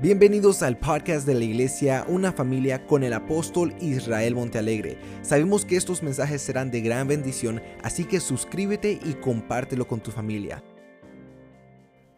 [0.00, 4.96] Bienvenidos al podcast de la iglesia Una familia con el apóstol Israel Montealegre.
[5.22, 10.12] Sabemos que estos mensajes serán de gran bendición, así que suscríbete y compártelo con tu
[10.12, 10.62] familia.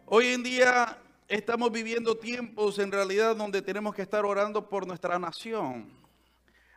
[0.05, 5.17] Hoy en día estamos viviendo tiempos en realidad donde tenemos que estar orando por nuestra
[5.17, 5.89] nación.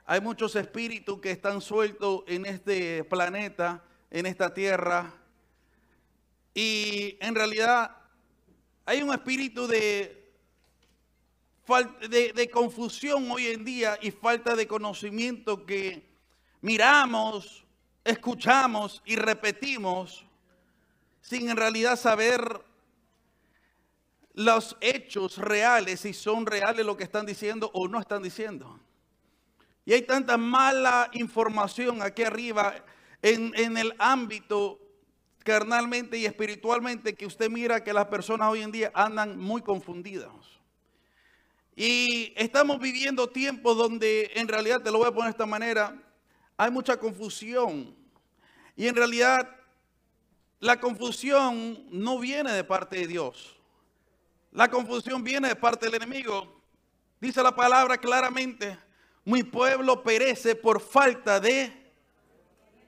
[0.06, 5.12] Hay muchos espíritus que están sueltos en este planeta, en esta tierra.
[6.54, 7.94] Y en realidad
[8.86, 10.23] hay un espíritu de
[12.08, 16.02] de, de confusión hoy en día y falta de conocimiento que
[16.60, 17.64] miramos,
[18.04, 20.24] escuchamos y repetimos
[21.20, 22.60] sin en realidad saber
[24.34, 28.78] los hechos reales, si son reales lo que están diciendo o no están diciendo.
[29.86, 32.74] Y hay tanta mala información aquí arriba
[33.22, 34.80] en, en, el ámbito
[35.44, 40.30] carnalmente y espiritualmente que usted mira que las personas hoy en día andan muy confundidas.
[41.76, 46.00] Y estamos viviendo tiempos donde en realidad, te lo voy a poner de esta manera,
[46.56, 47.94] hay mucha confusión.
[48.76, 49.48] Y en realidad
[50.60, 53.56] la confusión no viene de parte de Dios.
[54.52, 56.62] La confusión viene de parte del enemigo.
[57.20, 58.78] Dice la palabra claramente,
[59.24, 61.72] mi pueblo perece por falta de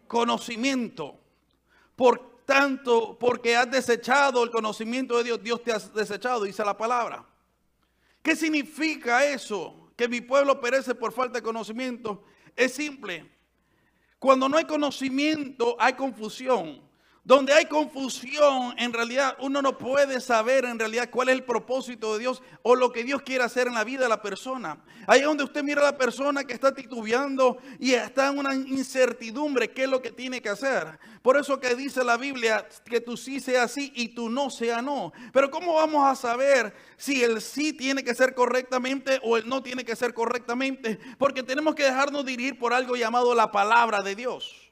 [0.07, 1.19] conocimiento.
[1.97, 6.77] Por tanto, porque has desechado el conocimiento de Dios, Dios te ha desechado, dice la
[6.77, 7.27] palabra.
[8.27, 9.93] ¿Qué significa eso?
[9.95, 12.25] Que mi pueblo perece por falta de conocimiento.
[12.57, 13.31] Es simple.
[14.19, 16.86] Cuando no hay conocimiento, hay confusión.
[17.27, 22.13] Donde hay confusión, en realidad uno no puede saber en realidad cuál es el propósito
[22.13, 24.79] de Dios o lo que Dios quiere hacer en la vida de la persona.
[25.09, 28.55] Ahí es donde usted mira a la persona que está titubeando y está en una
[28.55, 31.01] incertidumbre, qué es lo que tiene que hacer.
[31.21, 34.81] Por eso que dice la Biblia que tú sí sea sí y tú no sea
[34.81, 35.13] no.
[35.33, 39.65] Pero ¿cómo vamos a saber si el sí tiene que ser correctamente o el no
[39.65, 41.01] tiene que ser correctamente?
[41.19, 44.66] Porque tenemos que dejarnos dirigir por algo llamado la palabra de Dios.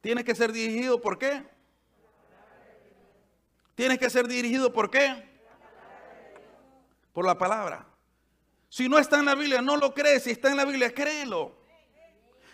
[0.00, 1.44] Tiene que ser dirigido por qué?
[3.74, 5.24] Tiene que ser dirigido por qué?
[7.12, 7.86] Por la palabra.
[8.68, 10.24] Si no está en la Biblia, no lo crees.
[10.24, 11.56] Si está en la Biblia, créelo.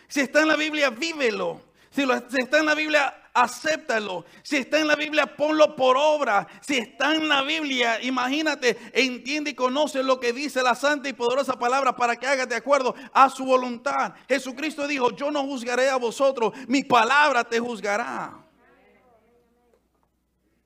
[0.07, 1.61] Si está en la Biblia, vívelo.
[1.93, 2.01] Si,
[2.39, 4.25] está en la Biblia, acéptalo.
[4.41, 6.47] Si está en la Biblia, ponlo por obra.
[6.61, 11.13] Si está en la Biblia, imagínate, entiende y conoce lo que dice la santa y
[11.13, 14.15] poderosa palabra para que hagas de acuerdo a su voluntad.
[14.27, 18.43] Jesucristo dijo, yo no juzgaré a vosotros, mi palabra te juzgará.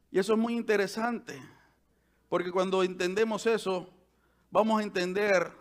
[0.10, 1.42] Y eso es muy interesante,
[2.30, 3.90] porque cuando entendemos eso,
[4.50, 5.52] vamos a entender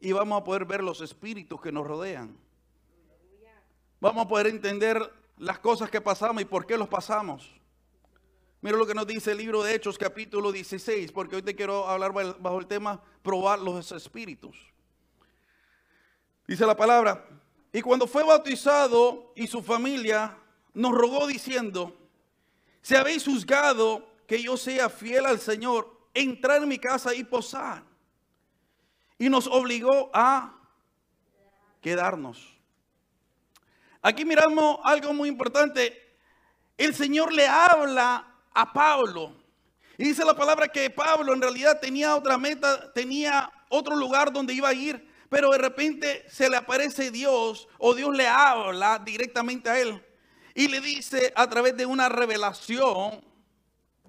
[0.00, 2.45] y vamos a poder ver los espíritus que nos rodean.
[4.00, 5.00] Vamos a poder entender
[5.38, 7.50] las cosas que pasamos y por qué los pasamos.
[8.60, 11.88] Mira lo que nos dice el libro de Hechos capítulo 16, porque hoy te quiero
[11.88, 14.56] hablar bajo el tema probar los espíritus.
[16.46, 17.26] Dice la palabra,
[17.72, 20.36] y cuando fue bautizado y su familia
[20.74, 21.96] nos rogó diciendo,
[22.82, 27.82] si habéis juzgado que yo sea fiel al Señor, entrar en mi casa y posar.
[29.18, 30.58] Y nos obligó a
[31.80, 32.55] quedarnos.
[34.06, 36.16] Aquí miramos algo muy importante.
[36.78, 38.24] El Señor le habla
[38.54, 39.34] a Pablo.
[39.98, 44.54] Y dice la palabra que Pablo en realidad tenía otra meta, tenía otro lugar donde
[44.54, 49.70] iba a ir, pero de repente se le aparece Dios o Dios le habla directamente
[49.70, 50.00] a él
[50.54, 53.24] y le dice a través de una revelación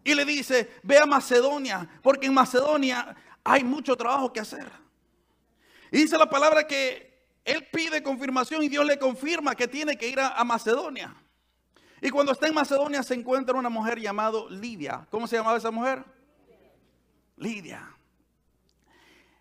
[0.03, 4.71] y le dice, ve a Macedonia, porque en Macedonia hay mucho trabajo que hacer.
[5.91, 7.06] Y dice la palabra que
[7.47, 11.15] él pide confirmación y Dios le confirma que tiene que ir a, Macedonia.
[12.01, 15.07] Y cuando está en Macedonia se encuentra una mujer llamada Lidia.
[15.09, 16.03] ¿Cómo se llamaba esa mujer?
[17.37, 17.89] Lidia.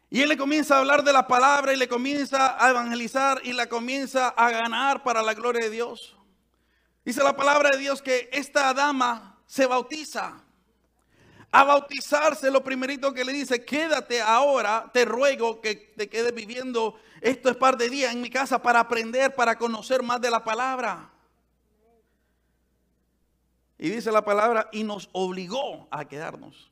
[0.09, 3.53] Y él le comienza a hablar de la palabra y le comienza a evangelizar y
[3.53, 6.16] la comienza a ganar para la gloria de Dios.
[7.05, 10.45] Dice la palabra de Dios que esta dama se bautiza
[11.61, 16.98] a bautizarse, lo primerito que le dice, quédate ahora, te ruego que te quedes viviendo
[17.21, 20.45] esto es par de días en mi casa para aprender, para conocer más de la
[20.45, 21.10] palabra.
[23.78, 26.71] Y dice la palabra, y nos obligó a quedarnos.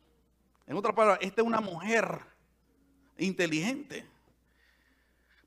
[0.66, 2.20] En otra palabra, esta es una mujer
[3.16, 4.06] inteligente.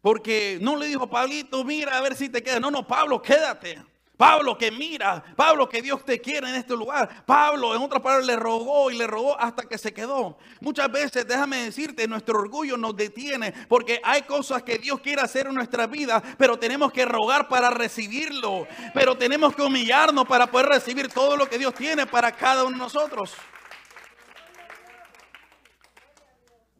[0.01, 2.62] Porque no le dijo, Pablito, mira a ver si te quedas.
[2.62, 3.83] No, no, Pablo, quédate.
[4.17, 7.23] Pablo que mira, Pablo que Dios te quiere en este lugar.
[7.23, 10.39] Pablo, en otras palabras, le rogó y le rogó hasta que se quedó.
[10.59, 15.45] Muchas veces, déjame decirte, nuestro orgullo nos detiene porque hay cosas que Dios quiere hacer
[15.45, 18.67] en nuestra vida, pero tenemos que rogar para recibirlo.
[18.95, 22.71] Pero tenemos que humillarnos para poder recibir todo lo que Dios tiene para cada uno
[22.71, 23.35] de nosotros.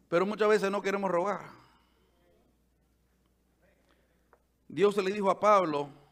[0.10, 1.42] Pero muchas veces no queremos rogar.
[4.68, 6.07] Dios le dijo a Pablo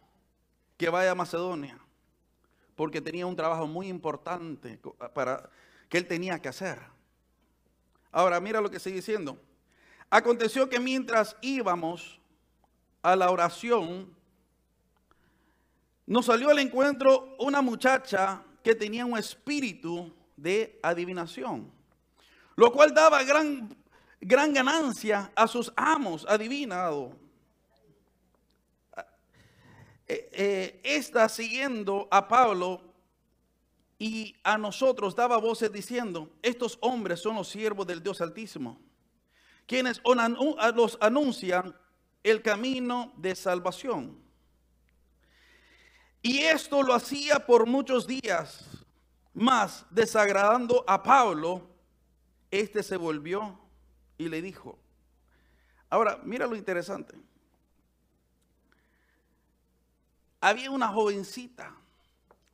[0.77, 1.80] que vaya a Macedonia
[2.75, 4.80] porque tenía un trabajo muy importante
[5.13, 5.50] para,
[5.89, 6.80] que él tenía que hacer.
[8.12, 9.38] Ahora, mira lo que sigue diciendo.
[10.10, 12.19] Aconteció que mientras íbamos
[13.01, 14.13] a la oración,
[16.06, 21.72] nos salió al encuentro una muchacha que tenía un espíritu de adivinación,
[22.56, 23.75] lo cual daba gran,
[24.19, 27.13] gran ganancia a sus amos adivinados.
[30.07, 32.81] Eh, eh, está siguiendo a Pablo
[33.98, 38.80] y a nosotros daba voces diciendo, estos hombres son los siervos del Dios Altísimo,
[39.66, 40.02] quienes
[40.75, 41.75] los anuncian
[42.24, 44.19] el camino de salvación.
[46.22, 48.66] Y esto lo hacía por muchos días,
[49.34, 51.69] más desagradando a Pablo,
[52.51, 53.60] este se volvió
[54.18, 54.80] y le dijo,
[55.90, 57.16] ahora mira lo interesante,
[60.50, 61.76] había una jovencita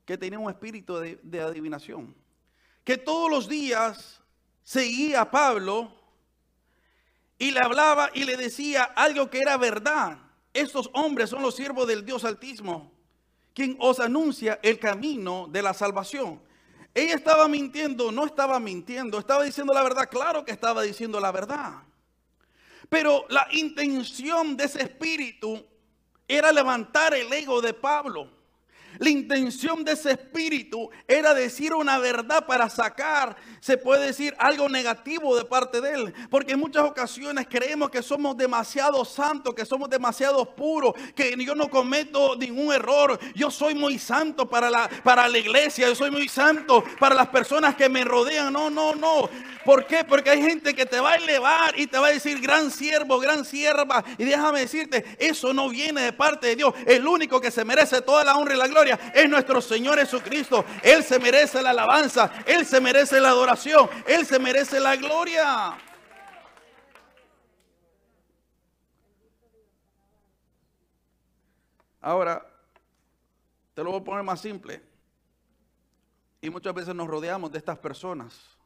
[0.06, 2.16] que tenía un espíritu de, adivinación,
[2.86, 4.22] que todos los días
[4.64, 5.92] seguía a Pablo
[7.38, 10.20] y le hablaba y le decía algo que era verdad.
[10.54, 12.94] Estos hombres son los siervos del Dios Altísimo,
[13.54, 16.42] quien os anuncia el camino de la salvación.
[16.94, 21.34] Ella estaba mintiendo, no estaba mintiendo, estaba diciendo la verdad, claro que estaba diciendo la
[21.34, 21.84] verdad.
[22.88, 25.71] Pero la intención de ese espíritu
[26.38, 28.42] era levantar el ego de Pablo.
[29.00, 34.70] La intención de ese espíritu era decir una verdad para sacar, se puede decir, algo
[34.70, 36.14] negativo de parte de él.
[36.30, 41.56] Porque en muchas ocasiones creemos que somos demasiado santos, que somos demasiado puros, que yo
[41.56, 43.20] no cometo ningún error.
[43.34, 47.28] Yo soy muy santo para la, para la iglesia, yo soy muy santo para las
[47.30, 48.52] personas que me rodean.
[48.54, 49.30] No, no, no.
[49.64, 50.04] ¿Por qué?
[50.04, 53.20] Porque hay gente que te va a elevar y te va a decir gran siervo,
[53.20, 54.04] gran sierva.
[54.18, 56.74] Y déjame decirte, eso no viene de parte de Dios.
[56.86, 60.66] El único que se merece toda la honra y la gloria es nuestro Señor Jesucristo.
[60.84, 65.78] Él se merece la alabanza, Él se merece la adoración, Él se merece la gloria.
[72.02, 72.44] Ahora,
[73.76, 74.82] te lo voy a poner más simple.
[76.42, 78.61] Y muchas veces nos rodeamos de estas personas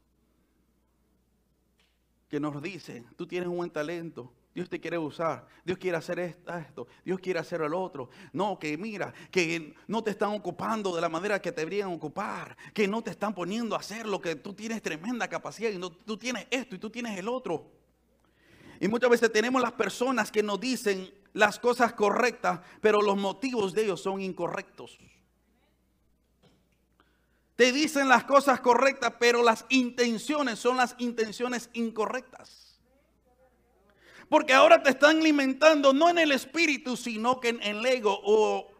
[2.28, 6.18] que nos dicen, tú tienes un buen talento, Dios te quiere usar, Dios quiere hacer
[6.18, 8.08] esto, Dios quiere hacer el otro.
[8.32, 12.56] No, que mira, que no te están ocupando de la manera que te deberían ocupar,
[12.72, 15.90] que no te están poniendo a hacer lo que tú tienes tremenda capacidad y no,
[15.90, 17.70] tú tienes esto y tú tienes el otro.
[18.80, 23.74] Y muchas veces tenemos las personas que nos dicen las cosas correctas, pero los motivos
[23.74, 24.98] de ellos son incorrectos.
[27.56, 32.78] Te dicen las cosas correctas, pero las intenciones son las intenciones incorrectas.
[34.28, 38.70] Porque ahora te están alimentando no en el espíritu, sino que en el ego o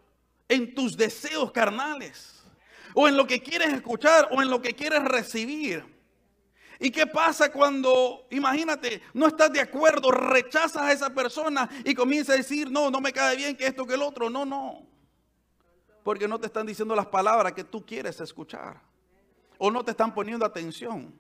[0.48, 2.42] en tus deseos carnales.
[2.92, 5.84] O en lo que quieres escuchar o en lo que quieres recibir.
[6.78, 12.34] ¿Y qué pasa cuando, imagínate, no estás de acuerdo, rechazas a esa persona y comienzas
[12.34, 14.28] a decir, no, no me cae bien que esto, que el otro?
[14.28, 14.95] No, no
[16.06, 18.80] porque no te están diciendo las palabras que tú quieres escuchar.
[19.58, 21.12] O no te están poniendo atención.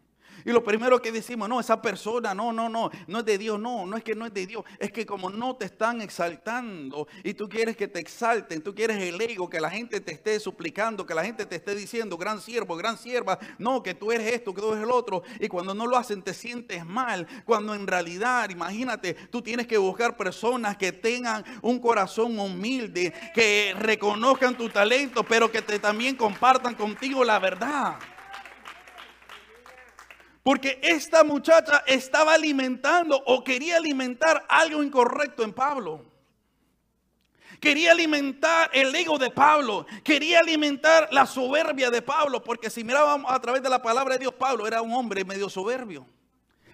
[0.44, 3.58] Y lo primero que decimos, no, esa persona, no, no, no, no es de Dios,
[3.58, 7.08] no, no es que no es de Dios, es que como no te están exaltando
[7.24, 10.38] y tú quieres que te exalten, tú quieres el ego, que la gente te esté
[10.40, 14.32] suplicando, que la gente te esté diciendo, gran siervo, gran sierva, no, que tú eres
[14.32, 17.74] esto, que tú eres el otro, y cuando no lo hacen te sientes mal, cuando
[17.74, 24.56] en realidad, imagínate, tú tienes que buscar personas que tengan un corazón humilde, que reconozcan
[24.56, 27.98] tu talento, pero que te también compartan contigo la verdad.
[30.46, 36.04] Porque esta muchacha estaba alimentando o quería alimentar algo incorrecto en Pablo.
[37.60, 39.86] Quería alimentar el ego de Pablo.
[40.04, 42.44] Quería alimentar la soberbia de Pablo.
[42.44, 45.48] Porque si mirábamos a través de la palabra de Dios, Pablo era un hombre medio
[45.48, 46.06] soberbio.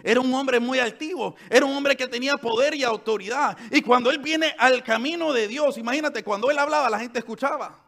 [0.02, 1.34] Era un hombre muy altivo.
[1.48, 3.56] Era un hombre que tenía poder y autoridad.
[3.70, 7.82] Y cuando él viene al camino de Dios, imagínate, cuando él hablaba, la gente escuchaba.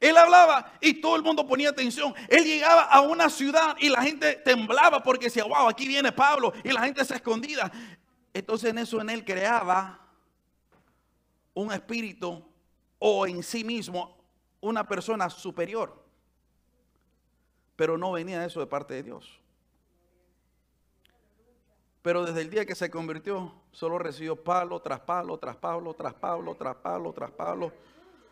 [0.00, 2.14] Él hablaba y todo el mundo ponía atención.
[2.28, 6.54] Él llegaba a una ciudad y la gente temblaba porque decía, wow, aquí viene Pablo.
[6.64, 7.70] Y la gente se escondía.
[8.32, 10.00] Entonces en eso en él creaba
[11.52, 12.42] un espíritu
[12.98, 14.16] o en sí mismo
[14.60, 16.02] una persona superior.
[17.76, 19.38] Pero no venía eso de parte de Dios.
[22.00, 26.14] Pero desde el día que se convirtió, solo recibió palo tras palo, tras palo, tras
[26.14, 27.30] palo, tras palo, tras.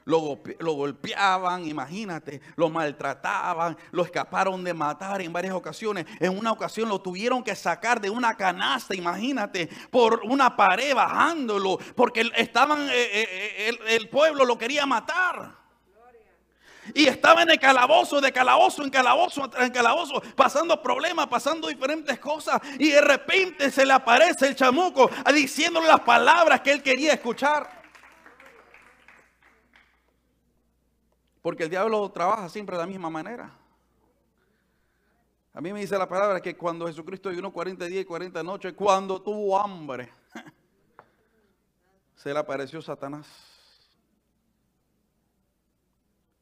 [0.09, 6.07] Lo, golpeaban, imagínate, lo maltrataban, lo escaparon de matar en varias ocasiones.
[6.19, 11.79] En una ocasión lo tuvieron que sacar de una canasta, imagínate, por una pared bajándolo,
[11.95, 15.59] porque estaban, eh, eh, el, el pueblo lo quería matar.
[16.95, 22.19] Y estaba en el calabozo, de calabozo en calabozo, en calabozo, pasando problemas, pasando diferentes
[22.19, 22.63] cosas.
[22.79, 27.78] Y de repente se le aparece el chamuco diciéndole las palabras que él quería escuchar.
[31.49, 33.51] Porque el diablo trabaja siempre de la misma manera.
[35.55, 38.75] A mí me dice la palabra que cuando Jesucristo vino 40 días y 40 noches,
[38.75, 40.13] cuando tuvo hambre,
[42.17, 43.27] se le apareció Satanás.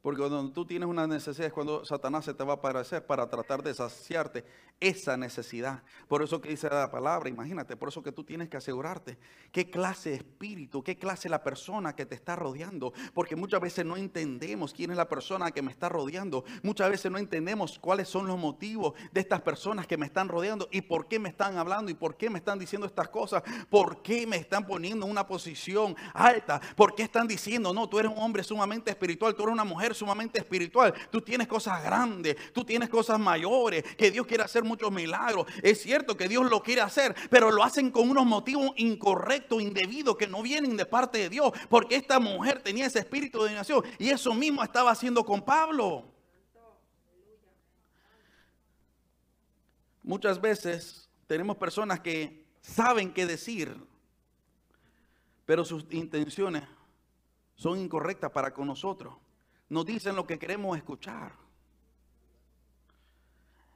[0.07, 3.29] Porque cuando tú tienes una necesidad es cuando Satanás se te va a aparecer para
[3.29, 4.45] tratar de saciarte
[4.79, 5.83] esa necesidad.
[6.07, 9.17] Por eso que dice la palabra, imagínate, por eso que tú tienes que asegurarte
[9.51, 12.93] qué clase de espíritu, qué clase de la persona que te está rodeando.
[13.13, 16.45] Porque muchas veces no entendemos quién es la persona que me está rodeando.
[16.63, 20.69] Muchas veces no entendemos cuáles son los motivos de estas personas que me están rodeando
[20.71, 23.43] y por qué me están hablando y por qué me están diciendo estas cosas.
[23.69, 26.61] Por qué me están poniendo en una posición alta.
[26.77, 29.96] Por qué están diciendo, no, tú eres un hombre sumamente espiritual, tú eres una mujer
[29.97, 30.93] sumamente espiritual.
[31.11, 35.47] Tú tienes cosas grandes, tú tienes cosas mayores, que Dios quiere hacer muchos milagros.
[35.61, 40.17] Es cierto que Dios lo quiere hacer, pero lo hacen con unos motivos incorrectos, indebidos,
[40.17, 43.83] que no vienen de parte de Dios, porque esta mujer tenía ese espíritu de nación
[43.97, 46.05] y eso mismo estaba haciendo con Pablo.
[50.03, 53.75] Muchas veces tenemos personas que saben qué decir,
[55.45, 56.63] pero sus intenciones
[57.55, 59.15] son incorrectas para con nosotros
[59.69, 61.33] nos dicen lo que queremos escuchar.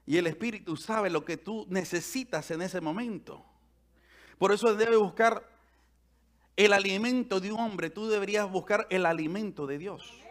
[0.05, 3.45] Y el Espíritu sabe lo que tú necesitas en ese momento.
[4.37, 5.47] Por eso debe buscar
[6.55, 7.89] el alimento de un hombre.
[7.89, 10.21] Tú deberías buscar el alimento de Dios.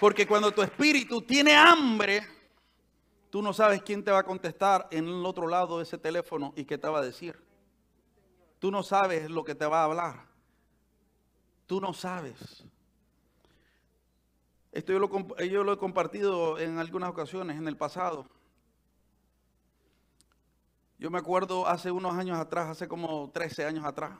[0.00, 2.26] Porque cuando tu espíritu tiene hambre,
[3.30, 6.52] tú no sabes quién te va a contestar en el otro lado de ese teléfono
[6.56, 7.38] y qué te va a decir.
[8.64, 10.24] Tú no sabes lo que te va a hablar.
[11.66, 12.64] Tú no sabes.
[14.72, 18.24] Esto yo lo, yo lo he compartido en algunas ocasiones en el pasado.
[20.98, 24.18] Yo me acuerdo hace unos años atrás, hace como 13 años atrás,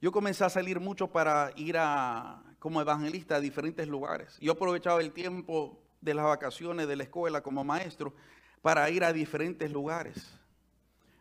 [0.00, 4.36] yo comencé a salir mucho para ir a, como evangelista a diferentes lugares.
[4.40, 8.14] Yo aprovechaba el tiempo de las vacaciones de la escuela como maestro
[8.62, 10.28] para ir a diferentes lugares.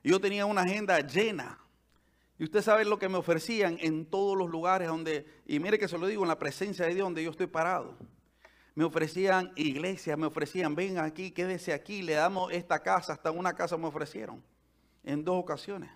[0.03, 1.59] Yo tenía una agenda llena
[2.41, 5.87] y usted sabe lo que me ofrecían en todos los lugares donde, y mire que
[5.87, 7.95] se lo digo, en la presencia de Dios donde yo estoy parado.
[8.73, 13.53] Me ofrecían iglesias, me ofrecían, ven aquí, quédese aquí, le damos esta casa, hasta una
[13.53, 14.43] casa me ofrecieron
[15.03, 15.91] en dos ocasiones.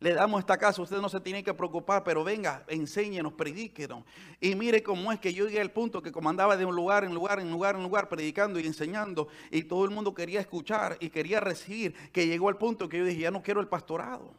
[0.00, 4.04] Le damos esta casa, usted no se tiene que preocupar, pero venga, enséñenos, predíquenos.
[4.40, 7.04] Y mire cómo es que yo llegué al punto que como andaba de un lugar
[7.04, 10.96] en lugar, en lugar, en lugar, predicando y enseñando, y todo el mundo quería escuchar
[10.98, 14.32] y quería recibir, que llegó al punto que yo dije, ya no quiero el pastorado.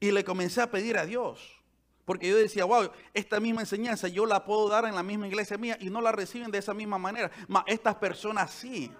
[0.00, 1.60] Y le comencé a pedir a Dios.
[2.04, 5.58] Porque yo decía, wow, esta misma enseñanza yo la puedo dar en la misma iglesia
[5.58, 7.30] mía y no la reciben de esa misma manera.
[7.46, 8.90] Mas estas personas sí.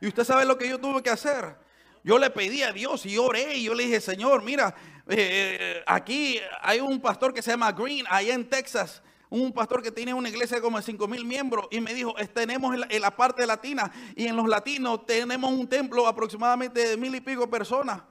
[0.00, 1.56] Y usted sabe lo que yo tuve que hacer.
[2.04, 4.74] Yo le pedí a Dios y oré y yo le dije, Señor, mira,
[5.08, 9.92] eh, aquí hay un pastor que se llama Green, allá en Texas un pastor que
[9.92, 13.46] tiene una iglesia de como 5 mil miembros y me dijo, tenemos en la, parte
[13.46, 18.02] latina y en los latinos tenemos un templo aproximadamente de mil y pico personas.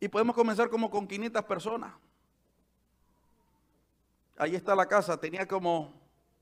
[0.00, 1.92] Y podemos comenzar como con 500 personas.
[4.36, 5.92] Ahí está la casa, tenía como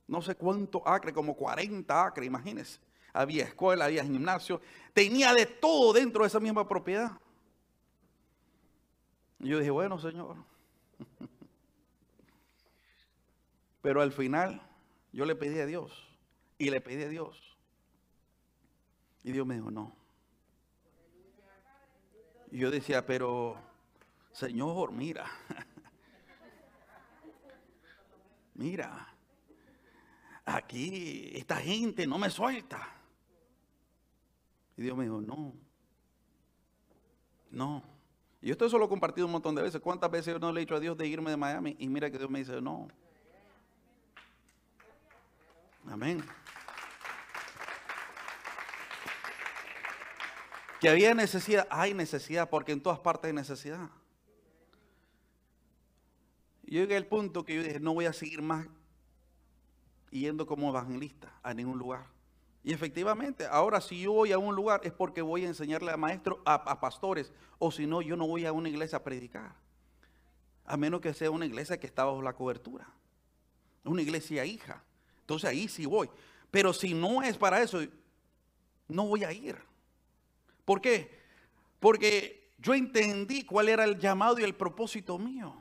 [0.07, 2.81] no sé cuánto acre, como 40 acres, imagínense.
[3.13, 4.61] Había escuela, había gimnasio,
[4.95, 7.13] tenía de todo dentro de esa misma propiedad.
[9.41, 10.37] Y yo dije, bueno, Señor.
[13.83, 14.63] Pero al final
[15.13, 16.09] yo le pedí a Dios
[16.57, 17.57] y le pedí a Dios.
[19.25, 19.95] Y Dios me dijo, no.
[22.51, 23.57] Y yo decía, pero
[24.33, 25.27] Señor, mira,
[28.55, 29.15] mira,
[30.45, 32.95] aquí esta gente no me suelta.
[34.77, 35.55] Y Dios me dijo, no,
[37.51, 37.83] no.
[38.41, 39.81] Y esto eso lo he compartido un montón de veces.
[39.81, 41.77] ¿Cuántas veces yo no le he dicho a Dios de irme de Miami?
[41.79, 42.89] Y mira que Dios me dice, no.
[45.91, 46.23] Amén.
[50.81, 53.91] Que había necesidad, hay necesidad, porque en todas partes hay necesidad.
[56.63, 58.67] Yo llegué al punto que yo dije, no voy a seguir más
[60.11, 62.07] yendo como evangelista a ningún lugar.
[62.63, 65.97] Y efectivamente, ahora si yo voy a un lugar es porque voy a enseñarle a
[65.97, 69.55] maestros, a, a pastores, o si no, yo no voy a una iglesia a predicar.
[70.65, 72.87] A menos que sea una iglesia que está bajo la cobertura.
[73.85, 74.85] Una iglesia hija.
[75.21, 76.11] Entonces ahí sí voy.
[76.51, 77.81] Pero si no es para eso,
[78.87, 79.57] no voy a ir.
[80.69, 81.19] ¿Por qué?
[81.81, 85.57] Porque yo entendí cuál era el llamado y el propósito mío.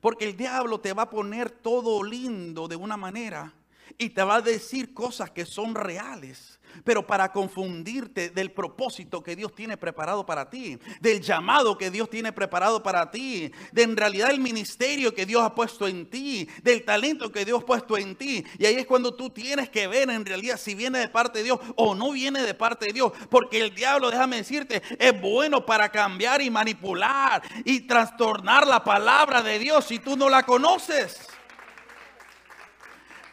[0.00, 3.52] Porque el diablo te va a poner todo lindo de una manera
[3.98, 9.36] y te va a decir cosas que son reales pero para confundirte del propósito que
[9.36, 13.96] Dios tiene preparado para ti, del llamado que Dios tiene preparado para ti, de en
[13.96, 17.96] realidad el ministerio que Dios ha puesto en ti, del talento que Dios ha puesto
[17.96, 18.44] en ti.
[18.58, 21.44] Y ahí es cuando tú tienes que ver en realidad si viene de parte de
[21.44, 25.64] Dios o no viene de parte de Dios, porque el diablo, déjame decirte, es bueno
[25.64, 31.28] para cambiar y manipular y trastornar la palabra de Dios si tú no la conoces.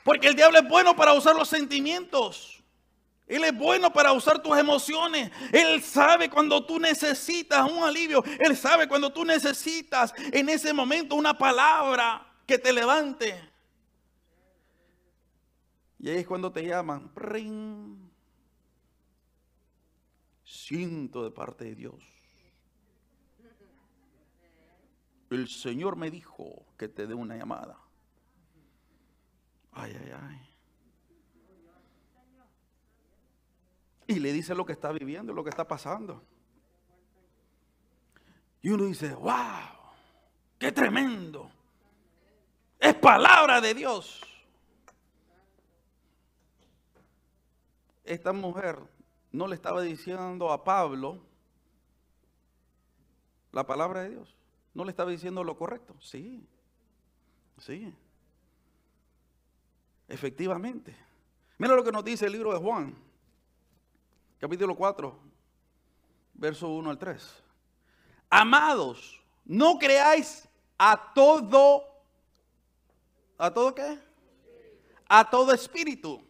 [0.10, 2.64] Porque el diablo es bueno para usar los sentimientos.
[3.28, 5.32] Él es bueno para usar tus emociones.
[5.52, 8.24] Él sabe cuando tú necesitas un alivio.
[8.40, 13.40] Él sabe cuando tú necesitas en ese momento una palabra que te levante.
[16.00, 17.12] Y ahí es cuando te llaman.
[20.44, 22.04] Siento de parte de Dios.
[25.30, 27.78] El Señor me dijo que te dé una llamada.
[29.82, 30.50] Ay, ay, ay.
[34.10, 36.24] y le dice lo que está viviendo, lo que está pasando.
[38.60, 39.70] Y uno dice, wow,
[40.58, 41.52] qué tremendo.
[42.80, 44.20] Es palabra de Dios.
[48.04, 48.80] Esta mujer
[49.32, 51.20] no le estaba diciendo a Pablo
[53.52, 54.36] la palabra de Dios.
[54.74, 55.96] No le estaba diciendo lo correcto.
[56.00, 56.44] Sí,
[57.60, 57.94] sí.
[60.10, 60.96] Efectivamente.
[61.60, 62.96] Mira lo que nos dice el libro de Juan
[64.40, 65.20] capítulo 4,
[66.34, 67.44] verso 1 al 3.
[68.30, 70.48] Amados, no creáis
[70.78, 71.84] a todo,
[73.38, 74.00] ¿a todo qué?
[75.08, 76.24] A todo espíritu,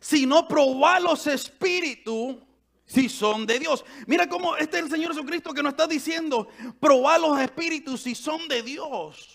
[0.00, 2.36] sino probad los espíritus
[2.84, 3.84] si son de Dios.
[4.06, 6.48] Mira cómo este es el Señor Jesucristo que nos está diciendo,
[6.80, 9.33] probad los espíritus si son de Dios.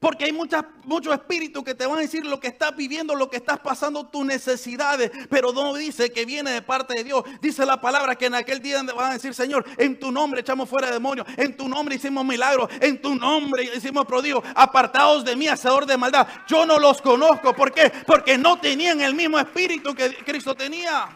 [0.00, 3.30] Porque hay muchas, muchos espíritus que te van a decir lo que estás viviendo, lo
[3.30, 5.10] que estás pasando, tus necesidades.
[5.30, 7.24] Pero no dice que viene de parte de Dios.
[7.40, 10.68] Dice la palabra que en aquel día van a decir, Señor, en tu nombre echamos
[10.68, 11.26] fuera demonios.
[11.36, 12.70] En tu nombre hicimos milagros.
[12.80, 14.44] En tu nombre hicimos prodigios.
[14.54, 16.26] Apartados de mí, hacedor de maldad.
[16.46, 17.54] Yo no los conozco.
[17.54, 17.92] ¿Por qué?
[18.06, 21.08] Porque no tenían el mismo espíritu que Cristo tenía.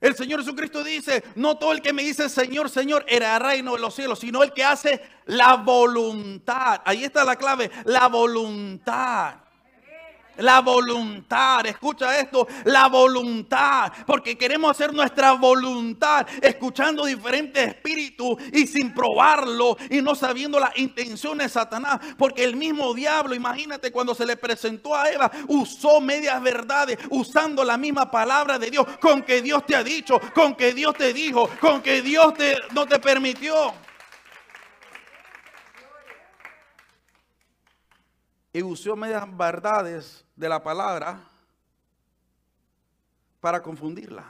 [0.00, 3.80] El Señor Jesucristo dice, no todo el que me dice Señor, Señor, era reino de
[3.80, 6.80] los cielos, sino el que hace la voluntad.
[6.84, 9.47] Ahí está la clave, la voluntad.
[10.38, 18.66] La voluntad, escucha esto, la voluntad, porque queremos hacer nuestra voluntad escuchando diferentes espíritus y
[18.66, 24.14] sin probarlo y no sabiendo las intenciones de Satanás, porque el mismo diablo, imagínate cuando
[24.14, 29.22] se le presentó a Eva, usó medias verdades, usando la misma palabra de Dios, con
[29.22, 32.86] que Dios te ha dicho, con que Dios te dijo, con que Dios te, no
[32.86, 33.74] te permitió.
[38.52, 41.20] Y usó medias verdades de la palabra
[43.40, 44.24] para confundirla.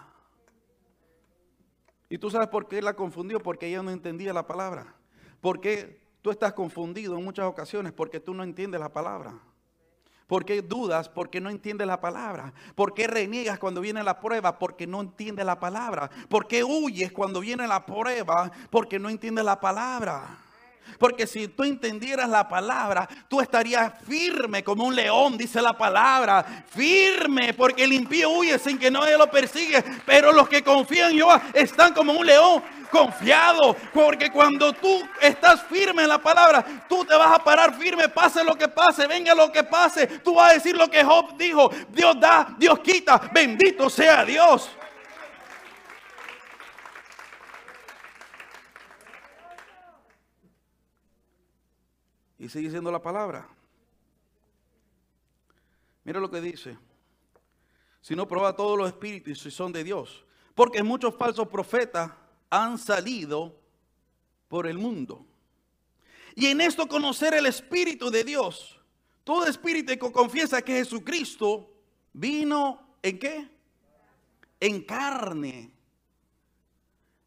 [2.08, 3.40] ¿Y tú sabes por qué la confundió?
[3.40, 4.94] Porque ella no entendía la palabra.
[5.42, 7.92] ¿Por qué tú estás confundido en muchas ocasiones?
[7.92, 9.38] Porque tú no entiendes la palabra.
[10.26, 11.10] ¿Por qué dudas?
[11.10, 12.54] Porque no entiendes la palabra.
[12.74, 14.58] ¿Por qué reniegas cuando viene la prueba?
[14.58, 16.10] Porque no entiendes la palabra.
[16.30, 18.50] ¿Por qué huyes cuando viene la prueba?
[18.70, 20.38] Porque no entiendes la palabra.
[20.98, 26.64] Porque si tú entendieras la palabra, tú estarías firme como un león, dice la palabra.
[26.68, 29.82] Firme, porque el impío huye sin que nadie lo persigue.
[30.06, 33.76] Pero los que confían en Jehová están como un león confiado.
[33.92, 38.42] Porque cuando tú estás firme en la palabra, tú te vas a parar firme, pase
[38.44, 40.06] lo que pase, venga lo que pase.
[40.06, 41.70] Tú vas a decir lo que Job dijo.
[41.90, 43.20] Dios da, Dios quita.
[43.32, 44.70] Bendito sea Dios.
[52.38, 53.48] Y sigue siendo la palabra.
[56.04, 56.78] Mira lo que dice.
[58.00, 60.24] Si no prueba todos los espíritus si son de Dios.
[60.54, 62.10] Porque muchos falsos profetas
[62.50, 63.60] han salido
[64.48, 65.26] por el mundo.
[66.34, 68.80] Y en esto conocer el Espíritu de Dios.
[69.24, 71.70] Todo espíritu que confiesa que Jesucristo
[72.14, 73.48] vino en qué?
[74.58, 75.70] En carne.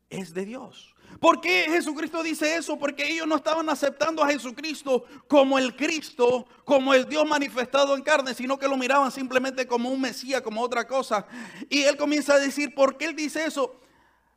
[0.09, 0.95] Es de Dios.
[1.19, 2.77] ¿Por qué Jesucristo dice eso?
[2.79, 8.01] Porque ellos no estaban aceptando a Jesucristo como el Cristo, como el Dios manifestado en
[8.01, 11.25] carne, sino que lo miraban simplemente como un Mesías, como otra cosa.
[11.69, 13.79] Y él comienza a decir, ¿por qué él dice eso?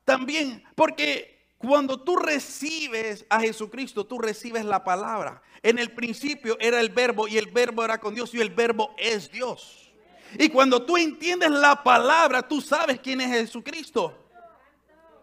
[0.05, 5.43] También porque cuando tú recibes a Jesucristo, tú recibes la palabra.
[5.63, 8.95] En el principio era el verbo y el verbo era con Dios y el verbo
[8.99, 9.91] es Dios.
[10.39, 14.24] Y cuando tú entiendes la palabra, tú sabes quién es Jesucristo.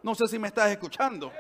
[0.04, 1.32] No sé si me estás escuchando.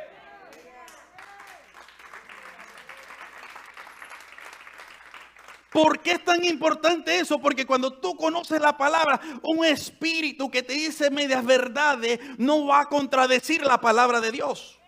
[5.72, 7.40] ¿Por qué es tan importante eso?
[7.40, 12.82] Porque cuando tú conoces la palabra, un espíritu que te dice medias verdades no va
[12.82, 14.80] a contradecir la palabra de Dios.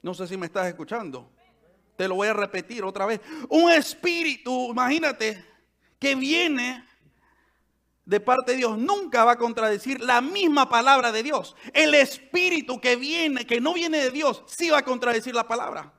[0.00, 1.28] No sé si me estás escuchando.
[1.96, 3.20] Te lo voy a repetir otra vez.
[3.48, 5.44] Un espíritu, imagínate,
[5.98, 6.86] que viene
[8.10, 11.54] de parte de Dios nunca va a contradecir la misma palabra de Dios.
[11.72, 15.92] El espíritu que viene, que no viene de Dios, sí va a contradecir la palabra.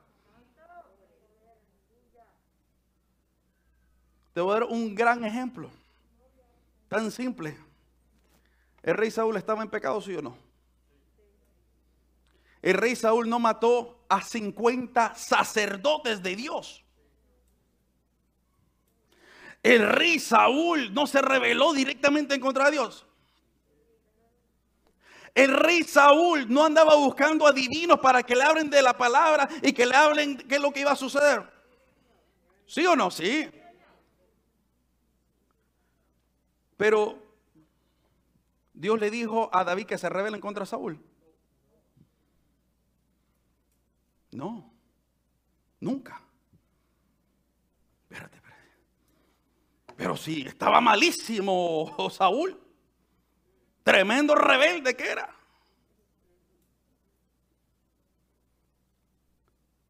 [4.34, 5.70] Te voy a dar un gran ejemplo.
[6.86, 7.56] Tan simple.
[8.82, 10.36] ¿El rey Saúl estaba en pecado, sí o no?
[12.60, 16.84] El rey Saúl no mató a 50 sacerdotes de Dios.
[19.62, 23.06] El rey Saúl no se rebeló directamente en contra de Dios.
[25.34, 29.48] El rey Saúl no andaba buscando a divinos para que le hablen de la palabra
[29.62, 31.50] y que le hablen qué es lo que iba a suceder.
[32.66, 33.10] ¿Sí o no?
[33.10, 33.50] Sí.
[36.76, 37.22] Pero
[38.74, 41.00] Dios le dijo a David que se rebelen contra Saúl.
[44.32, 44.72] No,
[45.80, 46.20] nunca.
[48.10, 48.62] Espérate, espérate.
[49.96, 52.58] Pero sí, estaba malísimo Saúl.
[53.82, 55.34] Tremendo rebelde que era.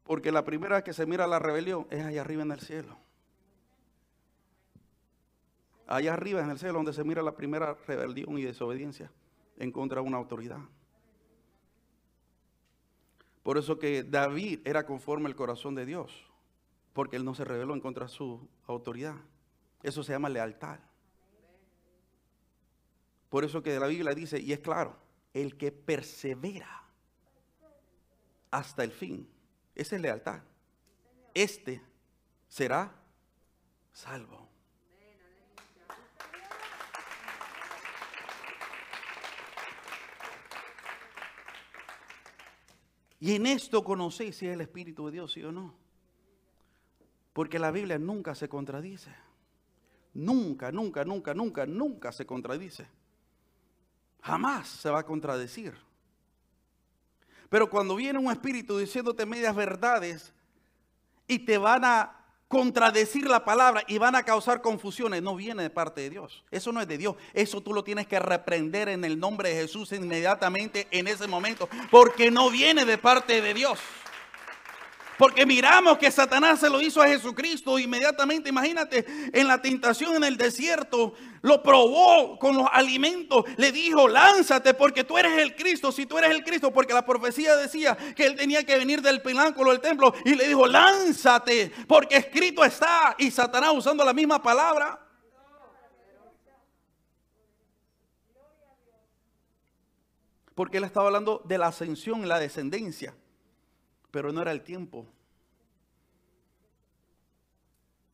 [0.03, 2.97] Porque la primera que se mira la rebelión es allá arriba en el cielo.
[5.87, 9.11] Allá arriba en el cielo donde se mira la primera rebelión y desobediencia
[9.57, 10.59] en contra de una autoridad.
[13.43, 16.11] Por eso que David era conforme al corazón de Dios,
[16.93, 19.15] porque él no se rebeló en contra de su autoridad.
[19.83, 20.79] Eso se llama lealtad.
[23.29, 24.95] Por eso que la Biblia dice, y es claro,
[25.33, 26.83] el que persevera
[28.49, 29.27] hasta el fin,
[29.75, 30.41] esa es lealtad.
[31.33, 31.81] Este
[32.47, 32.95] será
[33.91, 34.47] salvo.
[43.19, 45.73] Y en esto conocéis si es el Espíritu de Dios, sí o no.
[47.31, 49.15] Porque la Biblia nunca se contradice.
[50.13, 52.87] Nunca, nunca, nunca, nunca, nunca se contradice.
[54.21, 55.73] Jamás se va a contradecir.
[57.49, 60.33] Pero cuando viene un espíritu diciéndote medias verdades
[61.27, 65.69] y te van a contradecir la palabra y van a causar confusiones, no viene de
[65.71, 66.43] parte de Dios.
[66.51, 67.15] Eso no es de Dios.
[67.33, 71.67] Eso tú lo tienes que reprender en el nombre de Jesús inmediatamente en ese momento,
[71.89, 73.79] porque no viene de parte de Dios.
[75.17, 78.49] Porque miramos que Satanás se lo hizo a Jesucristo inmediatamente.
[78.49, 83.45] Imagínate, en la tentación en el desierto, lo probó con los alimentos.
[83.57, 85.91] Le dijo, lánzate porque tú eres el Cristo.
[85.91, 89.21] Si tú eres el Cristo, porque la profecía decía que él tenía que venir del
[89.21, 90.13] pináculo del templo.
[90.25, 93.15] Y le dijo, lánzate porque escrito está.
[93.17, 94.99] Y Satanás usando la misma palabra.
[100.55, 103.15] Porque él estaba hablando de la ascensión y la descendencia
[104.13, 105.07] pero no era el tiempo.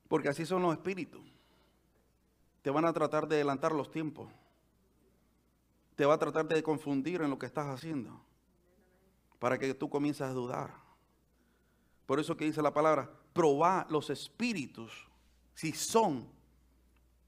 [0.07, 1.21] Porque así son los espíritus.
[2.61, 4.31] Te van a tratar de adelantar los tiempos.
[5.97, 8.17] Te va a tratar de confundir en lo que estás haciendo.
[9.39, 10.73] Para que tú comiences a dudar.
[12.05, 15.05] Por eso que dice la palabra, probar los espíritus
[15.53, 16.29] si son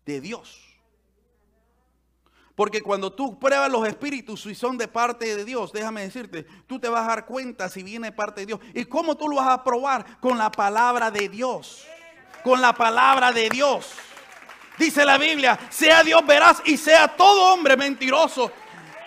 [0.05, 0.70] de Dios.
[2.55, 6.79] Porque cuando tú pruebas los espíritus y son de parte de Dios, déjame decirte, tú
[6.79, 8.59] te vas a dar cuenta si viene de parte de Dios.
[8.73, 10.19] ¿Y cómo tú lo vas a probar?
[10.19, 11.85] Con la palabra de Dios.
[12.43, 13.91] Con la palabra de Dios.
[14.77, 18.51] Dice la Biblia, sea Dios veraz y sea todo hombre mentiroso.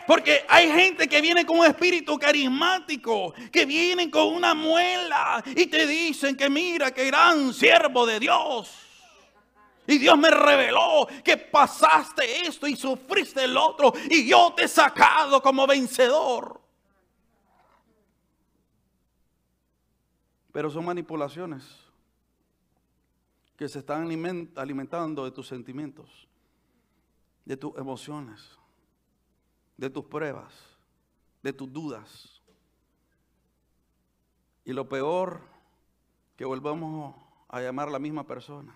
[0.06, 5.66] Porque hay gente que viene con un espíritu carismático, que vienen con una muela y
[5.66, 8.83] te dicen que mira, que gran siervo de Dios.
[9.86, 14.68] Y Dios me reveló que pasaste esto y sufriste el otro y yo te he
[14.68, 16.60] sacado como vencedor.
[20.52, 21.64] Pero son manipulaciones
[23.56, 24.08] que se están
[24.56, 26.28] alimentando de tus sentimientos,
[27.44, 28.58] de tus emociones,
[29.76, 30.54] de tus pruebas,
[31.42, 32.40] de tus dudas.
[34.64, 35.42] Y lo peor,
[36.36, 37.14] que volvamos
[37.48, 38.74] a llamar a la misma persona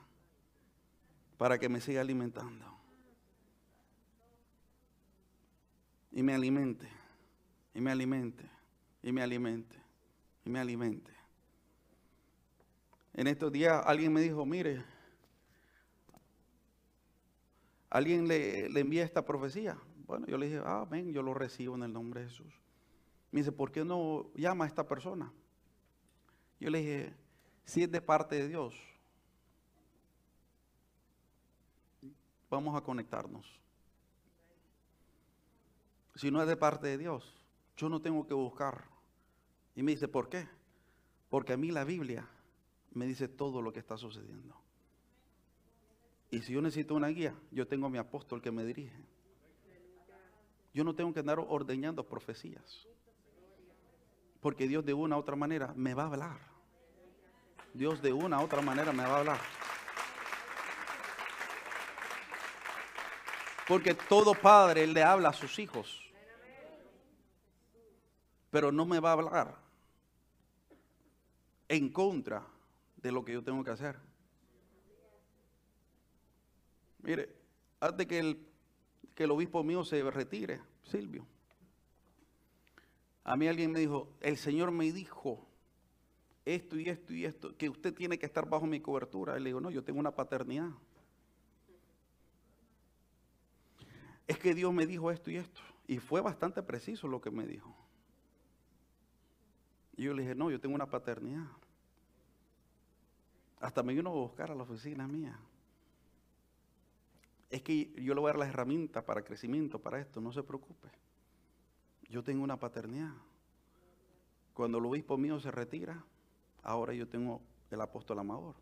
[1.38, 2.66] para que me siga alimentando.
[6.10, 6.88] Y me alimente,
[7.72, 8.44] y me alimente,
[9.02, 9.76] y me alimente,
[10.44, 11.12] y me alimente.
[13.14, 14.84] En estos días alguien me dijo, mire,
[17.88, 19.78] alguien le, envía esta profecía.
[20.06, 22.52] Bueno, yo le dije, amén, yo lo recibo en el nombre de Jesús.
[23.30, 25.32] Me dice, ¿por qué no llama a esta persona?
[26.58, 27.14] Yo le dije,
[27.64, 28.74] si es de parte de Dios,
[32.50, 33.46] vamos a conectarnos.
[36.14, 37.34] Si no es de parte de Dios,
[37.76, 38.84] yo no tengo que buscar.
[39.76, 40.48] Y me dice, ¿por qué?
[41.28, 42.28] Porque a mí la Biblia
[42.92, 44.56] me dice todo lo que está sucediendo.
[46.30, 49.04] Y si yo necesito una guía, yo tengo a mi apóstol que me dirige.
[50.74, 52.86] Yo no tengo que andar ordeñando profecías.
[54.40, 56.38] Porque Dios de una u otra manera me va a hablar.
[57.72, 59.40] Dios de una u otra manera me va a hablar.
[63.68, 66.10] Porque todo padre le habla a sus hijos.
[68.50, 69.56] Pero no me va a hablar
[71.68, 72.46] en contra
[72.96, 73.96] de lo que yo tengo que hacer.
[77.02, 77.28] Mire,
[77.80, 78.46] antes que el,
[79.14, 81.26] que el obispo mío se retire, Silvio,
[83.24, 85.46] a mí alguien me dijo, el Señor me dijo
[86.46, 89.38] esto y esto y esto, que usted tiene que estar bajo mi cobertura.
[89.38, 90.70] Y le digo, no, yo tengo una paternidad.
[94.28, 95.60] Es que Dios me dijo esto y esto.
[95.86, 97.74] Y fue bastante preciso lo que me dijo.
[99.96, 101.46] Y yo le dije, no, yo tengo una paternidad.
[103.58, 105.36] Hasta me vino a buscar a la oficina mía.
[107.48, 110.42] Es que yo le voy a dar las herramientas para crecimiento, para esto, no se
[110.42, 110.88] preocupe.
[112.10, 113.14] Yo tengo una paternidad.
[114.52, 116.04] Cuando el obispo mío se retira,
[116.62, 118.56] ahora yo tengo el apóstol amador.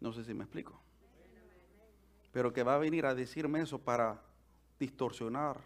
[0.00, 0.80] No sé si me explico.
[2.32, 4.22] Pero que va a venir a decirme eso para
[4.78, 5.60] distorsionar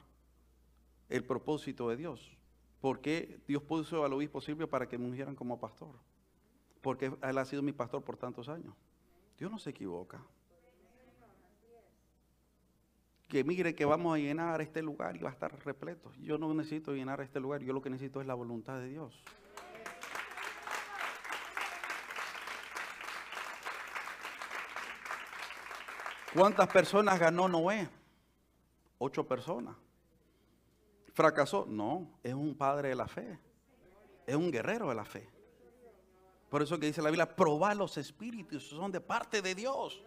[1.08, 2.36] el propósito de Dios.
[2.80, 5.94] ¿Por qué Dios puso al obispo Silvio para que me ungieran como pastor?
[6.80, 8.74] Porque él ha sido mi pastor por tantos años.
[9.38, 10.22] Dios no se equivoca
[13.30, 16.12] que mire que vamos a llenar este lugar y va a estar repleto.
[16.20, 19.22] Yo no necesito llenar este lugar, yo lo que necesito es la voluntad de Dios.
[26.34, 27.88] ¿Cuántas personas ganó Noé?
[29.02, 29.74] Ocho personas.
[31.14, 31.64] ¿Fracasó?
[31.66, 33.38] No, es un padre de la fe.
[34.26, 35.26] Es un guerrero de la fe.
[36.50, 40.02] Por eso que dice la Biblia, probar los espíritus, son de parte de Dios.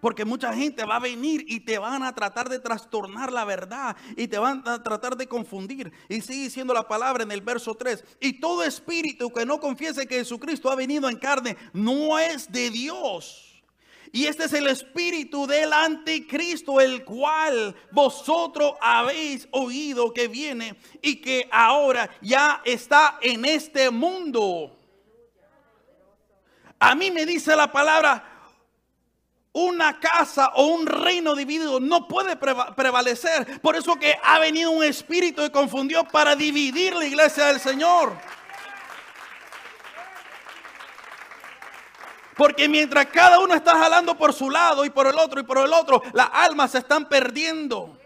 [0.00, 3.94] Porque mucha gente va a venir y te van a tratar de trastornar la verdad
[4.16, 5.92] y te van a tratar de confundir.
[6.08, 8.02] Y sigue diciendo la palabra en el verso 3.
[8.20, 12.70] Y todo espíritu que no confiese que Jesucristo ha venido en carne no es de
[12.70, 13.49] Dios.
[14.12, 21.16] Y este es el espíritu del anticristo, el cual vosotros habéis oído que viene y
[21.16, 24.76] que ahora ya está en este mundo.
[26.80, 28.30] A mí me dice la palabra,
[29.52, 33.60] una casa o un reino dividido no puede prevalecer.
[33.60, 38.16] Por eso que ha venido un espíritu y confundió para dividir la iglesia del Señor.
[42.40, 45.58] Porque mientras cada uno está jalando por su lado y por el otro y por
[45.58, 47.98] el otro, las almas se están perdiendo.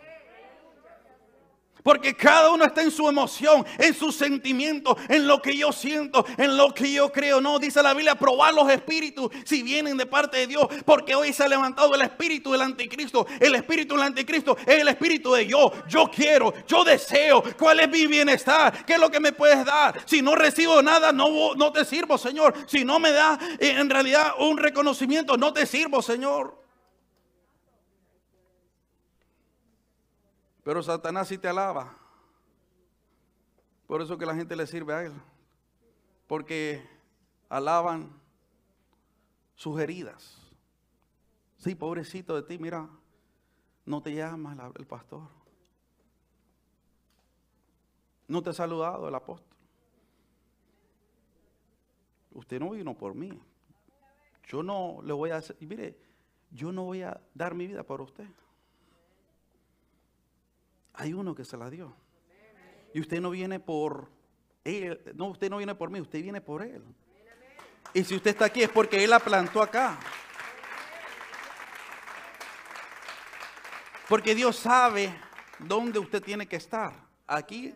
[1.84, 6.24] Porque cada uno está en su emoción, en su sentimiento, en lo que yo siento,
[6.38, 7.42] en lo que yo creo.
[7.42, 10.66] No, dice la Biblia, probar los espíritus si vienen de parte de Dios.
[10.86, 13.26] Porque hoy se ha levantado el espíritu del anticristo.
[13.38, 15.70] El espíritu del anticristo es el espíritu de yo.
[15.86, 17.44] Yo quiero, yo deseo.
[17.58, 18.86] ¿Cuál es mi bienestar?
[18.86, 20.00] ¿Qué es lo que me puedes dar?
[20.06, 22.54] Si no recibo nada, no, no te sirvo, Señor.
[22.66, 26.63] Si no me da eh, en realidad un reconocimiento, no te sirvo, Señor.
[30.64, 31.94] Pero Satanás sí te alaba.
[33.87, 35.12] Por eso que la gente le sirve a él.
[36.27, 36.83] Porque
[37.48, 38.11] alaban
[39.55, 40.40] sus heridas.
[41.59, 42.88] Sí, pobrecito de ti, mira,
[43.85, 45.29] no te llama el pastor.
[48.27, 49.57] No te ha saludado el apóstol.
[52.33, 53.38] Usted no vino por mí.
[54.48, 55.98] Yo no le voy a hacer, mire,
[56.50, 58.29] yo no voy a dar mi vida por usted.
[61.04, 61.94] Hay uno que se la dio.
[62.94, 64.08] Y usted no viene por
[64.64, 66.82] él, no, usted no viene por mí, usted viene por él.
[67.92, 69.98] Y si usted está aquí es porque él la plantó acá.
[74.08, 75.14] Porque Dios sabe
[75.58, 76.94] dónde usted tiene que estar.
[77.26, 77.74] Aquí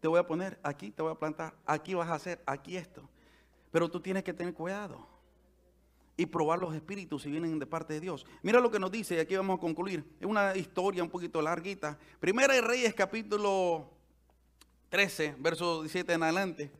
[0.00, 3.08] te voy a poner, aquí te voy a plantar, aquí vas a hacer, aquí esto.
[3.70, 5.11] Pero tú tienes que tener cuidado
[6.16, 8.26] y probar los espíritus si vienen de parte de Dios.
[8.42, 10.04] Mira lo que nos dice, y aquí vamos a concluir.
[10.20, 11.98] Es una historia un poquito larguita.
[12.20, 13.88] Primera de Reyes, capítulo
[14.90, 16.70] 13, verso 17 en adelante.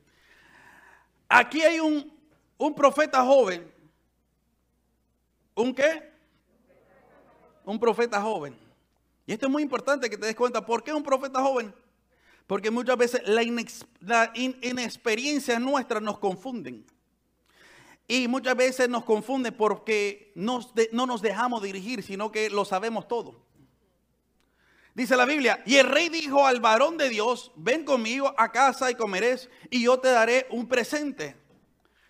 [1.29, 2.13] Aquí hay un,
[2.59, 3.71] un profeta joven.
[5.55, 6.13] ¿Un qué?
[7.65, 8.57] Un profeta joven.
[9.27, 10.65] Y esto es muy importante que te des cuenta.
[10.65, 11.75] ¿Por qué un profeta joven?
[12.47, 13.43] Porque muchas veces la,
[14.35, 16.85] inexperiencia nuestra nos confunden.
[18.13, 20.61] Y muchas veces nos confunde porque no
[21.07, 23.43] nos dejamos dirigir, sino que lo sabemos todo.
[24.93, 28.91] Dice la Biblia, y el rey dijo al varón de Dios, ven conmigo a casa
[28.91, 31.39] y comerés, y yo te daré un presente.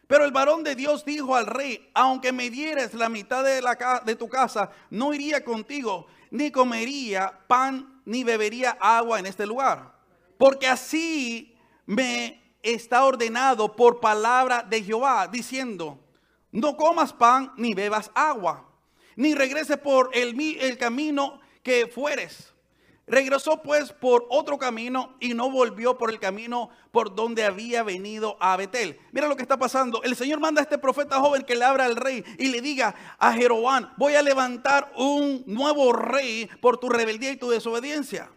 [0.08, 4.02] Pero el varón de Dios dijo al rey, aunque me dieres la mitad de, la,
[4.04, 9.94] de tu casa, no iría contigo, ni comería pan, ni bebería agua en este lugar.
[10.36, 15.98] Porque así me está ordenado por palabra de Jehová, diciendo,
[16.50, 18.68] no comas pan ni bebas agua,
[19.16, 22.52] ni regreses por el, el camino que fueres.
[23.06, 28.36] Regresó pues por otro camino y no volvió por el camino por donde había venido
[28.40, 28.98] a Betel.
[29.10, 30.02] Mira lo que está pasando.
[30.04, 32.94] El Señor manda a este profeta joven que le abra al rey y le diga
[33.18, 38.30] a Jeroboam, voy a levantar un nuevo rey por tu rebeldía y tu desobediencia.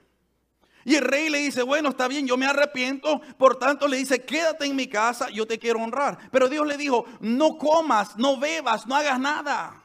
[0.88, 3.20] Y el rey le dice, bueno, está bien, yo me arrepiento.
[3.40, 6.30] Por tanto, le dice, quédate en mi casa, yo te quiero honrar.
[6.32, 9.82] Pero Dios le dijo, no comas, no bebas, no hagas nada.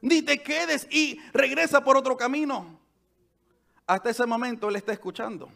[0.00, 2.78] Ni te quedes y regresa por otro camino.
[3.84, 5.50] Hasta ese momento él está escuchando.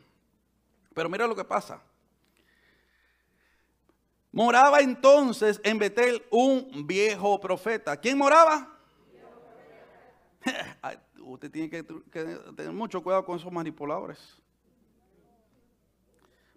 [0.93, 1.81] Pero mira lo que pasa.
[4.33, 7.97] Moraba entonces en Betel un viejo profeta.
[8.01, 8.77] ¿Quién moraba?
[11.21, 14.19] Usted tiene que tener mucho cuidado con esos manipuladores.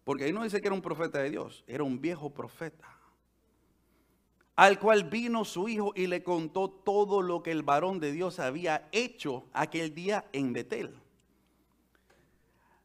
[0.10, 2.98] Porque ahí no dice que era un profeta de Dios, era un viejo profeta.
[4.56, 8.40] Al cual vino su hijo y le contó todo lo que el varón de Dios
[8.40, 11.00] había hecho aquel día en Betel.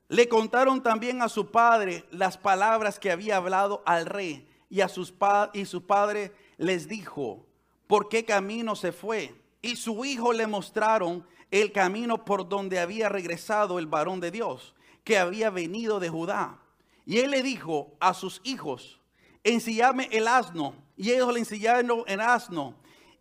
[0.09, 4.89] Le contaron también a su padre las palabras que había hablado al rey y a
[4.91, 5.15] sus
[5.55, 7.47] y su padre les dijo,
[7.87, 9.35] ¿por qué camino se fue?
[9.63, 14.75] Y su hijo le mostraron el camino por donde había regresado el varón de Dios,
[15.05, 16.61] que había venido de Judá.
[17.07, 19.01] Y él le dijo a sus hijos,
[19.43, 20.75] ensillame el asno.
[20.97, 22.75] Y ellos le ensillaron el asno.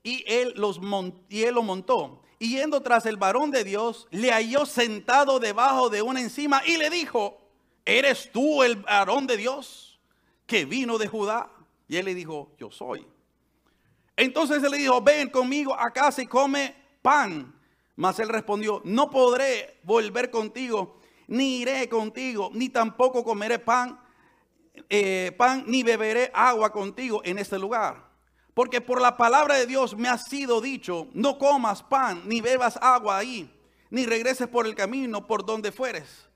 [0.03, 0.79] Y él, los
[1.29, 2.21] y él lo montó.
[2.39, 6.77] Y yendo tras el varón de Dios, le halló sentado debajo de una encima y
[6.77, 7.41] le dijo,
[7.85, 9.99] ¿eres tú el varón de Dios
[10.45, 11.49] que vino de Judá?
[11.87, 13.05] Y él le dijo, yo soy.
[14.15, 17.53] Entonces él le dijo, ven conmigo a casa y come pan.
[17.95, 23.99] Mas él respondió, no podré volver contigo ni iré contigo, ni tampoco comeré pan,
[24.89, 28.11] eh, pan, ni beberé agua contigo en este lugar.
[28.53, 32.77] Porque por la palabra de Dios me ha sido dicho, no comas pan, ni bebas
[32.81, 33.51] agua ahí,
[33.89, 36.29] ni regreses por el camino por donde fueres.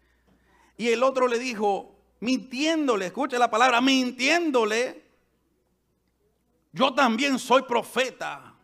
[0.78, 5.04] Y el otro le dijo, mintiéndole, escucha la palabra, mintiéndole,
[6.72, 8.56] yo también soy profeta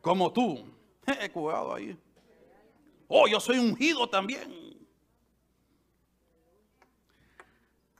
[0.00, 0.64] como tú.
[1.32, 1.96] Cuidado ahí.
[3.08, 4.59] Oh, yo soy ungido también.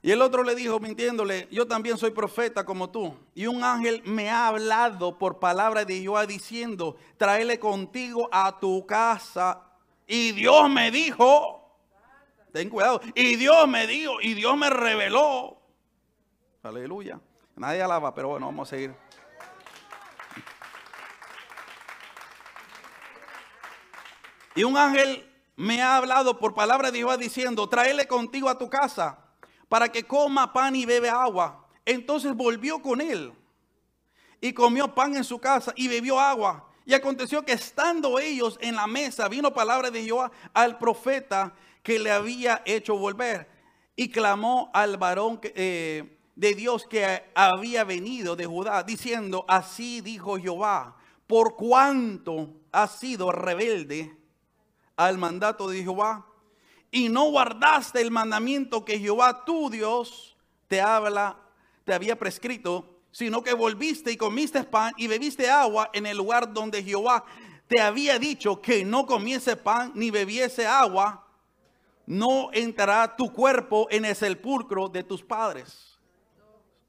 [0.03, 3.15] Y el otro le dijo, mintiéndole, yo también soy profeta como tú.
[3.35, 8.83] Y un ángel me ha hablado por palabra de Jehová diciendo, tráele contigo a tu
[8.87, 9.61] casa.
[10.07, 11.79] Y Dios me dijo,
[12.51, 15.61] ten cuidado, y Dios me dijo, y Dios me reveló.
[16.63, 17.19] Aleluya.
[17.55, 18.95] Nadie alaba, pero bueno, vamos a seguir.
[24.55, 28.67] Y un ángel me ha hablado por palabra de Jehová diciendo, tráele contigo a tu
[28.67, 29.20] casa
[29.71, 31.65] para que coma pan y bebe agua.
[31.85, 33.31] Entonces volvió con él
[34.41, 36.67] y comió pan en su casa y bebió agua.
[36.83, 41.53] Y aconteció que estando ellos en la mesa, vino palabra de Jehová al profeta
[41.83, 43.49] que le había hecho volver.
[43.95, 50.37] Y clamó al varón eh, de Dios que había venido de Judá, diciendo, así dijo
[50.37, 54.13] Jehová, por cuanto has sido rebelde
[54.97, 56.25] al mandato de Jehová
[56.91, 60.35] y no guardaste el mandamiento que Jehová tu Dios
[60.67, 61.37] te habla,
[61.85, 66.53] te había prescrito, sino que volviste y comiste pan y bebiste agua en el lugar
[66.53, 67.23] donde Jehová
[67.67, 71.25] te había dicho que no comiese pan ni bebiese agua,
[72.05, 75.97] no entrará tu cuerpo en el sepulcro de tus padres.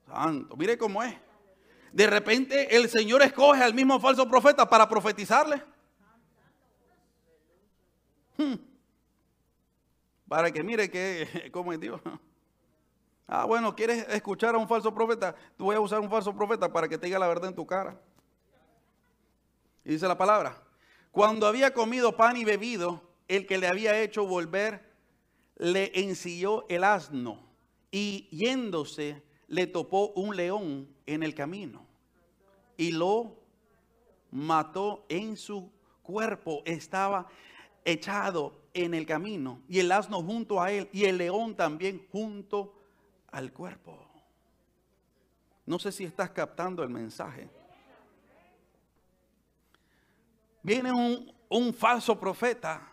[0.08, 1.14] Santo, mire cómo es.
[1.92, 5.62] De repente el Señor escoge al mismo falso profeta para profetizarle.
[8.36, 8.71] Hmm.
[10.32, 12.00] Para que mire que, cómo es Dios.
[13.26, 15.36] Ah, bueno, ¿quieres escuchar a un falso profeta?
[15.58, 17.66] Tú voy a usar un falso profeta para que te diga la verdad en tu
[17.66, 18.00] cara.
[19.84, 20.56] Y dice la palabra,
[21.10, 24.90] cuando había comido pan y bebido, el que le había hecho volver
[25.58, 27.38] le ensilló el asno
[27.90, 31.86] y yéndose le topó un león en el camino
[32.78, 33.36] y lo
[34.30, 35.70] mató en su
[36.02, 36.62] cuerpo.
[36.64, 37.26] Estaba
[37.84, 42.74] echado en el camino y el asno junto a él y el león también junto
[43.30, 43.98] al cuerpo.
[45.66, 47.48] No sé si estás captando el mensaje.
[50.62, 52.92] Viene un, un falso profeta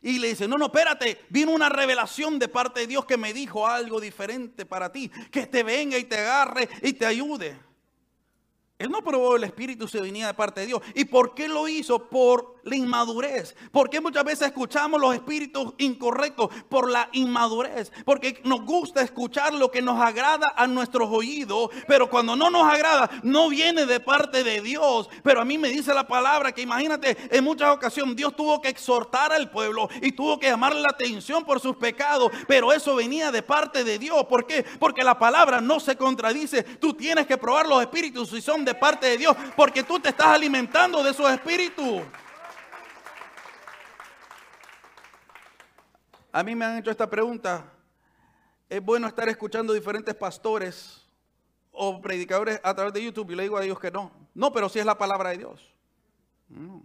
[0.00, 3.32] y le dice, no, no, espérate, vino una revelación de parte de Dios que me
[3.32, 7.56] dijo algo diferente para ti, que te venga y te agarre y te ayude.
[8.78, 10.82] Él no probó el Espíritu se venía de parte de Dios.
[10.96, 12.08] ¿Y por qué lo hizo?
[12.08, 13.54] Por la inmadurez.
[13.70, 17.92] Porque muchas veces escuchamos los espíritus incorrectos por la inmadurez.
[18.04, 21.70] Porque nos gusta escuchar lo que nos agrada a nuestros oídos.
[21.86, 25.08] Pero cuando no nos agrada, no viene de parte de Dios.
[25.22, 28.68] Pero a mí me dice la palabra que imagínate, en muchas ocasiones Dios tuvo que
[28.68, 32.30] exhortar al pueblo y tuvo que llamarle la atención por sus pecados.
[32.46, 34.24] Pero eso venía de parte de Dios.
[34.26, 34.64] ¿Por qué?
[34.78, 36.62] Porque la palabra no se contradice.
[36.62, 40.10] Tú tienes que probar los espíritus si son de parte de Dios, porque tú te
[40.10, 42.02] estás alimentando de su espíritu.
[46.32, 47.70] A mí me han hecho esta pregunta.
[48.68, 51.06] ¿Es bueno estar escuchando diferentes pastores
[51.70, 53.30] o predicadores a través de YouTube?
[53.30, 54.10] Y le digo a Dios que no.
[54.34, 55.74] No, pero sí es la palabra de Dios.
[56.48, 56.80] Mm.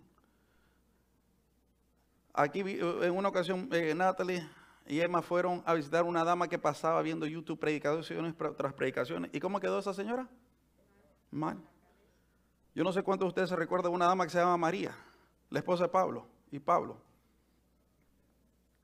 [2.33, 4.47] Aquí en una ocasión eh, Natalie
[4.85, 9.31] y Emma fueron a visitar una dama que pasaba viendo YouTube predicaciones tras predicaciones.
[9.33, 10.27] ¿Y cómo quedó esa señora?
[11.31, 11.57] Mal.
[12.75, 14.95] Yo no sé cuántos de ustedes se recuerdan de una dama que se llama María,
[15.49, 17.06] la esposa de Pablo y Pablo.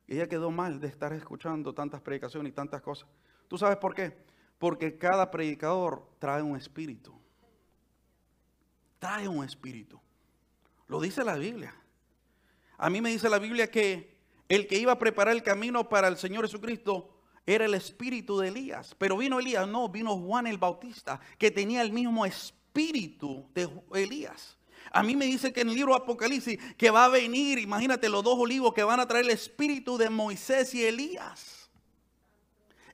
[0.07, 3.07] Ella quedó mal de estar escuchando tantas predicaciones y tantas cosas.
[3.47, 4.17] ¿Tú sabes por qué?
[4.57, 7.13] Porque cada predicador trae un espíritu.
[8.99, 9.99] Trae un espíritu.
[10.87, 11.75] Lo dice la Biblia.
[12.77, 14.17] A mí me dice la Biblia que
[14.49, 17.09] el que iba a preparar el camino para el Señor Jesucristo
[17.45, 18.95] era el espíritu de Elías.
[18.97, 24.57] Pero vino Elías, no, vino Juan el Bautista, que tenía el mismo espíritu de Elías.
[24.91, 28.23] A mí me dice que en el libro Apocalipsis que va a venir, imagínate los
[28.23, 31.63] dos olivos que van a traer el espíritu de Moisés y Elías.